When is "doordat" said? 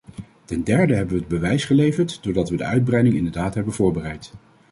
2.23-2.49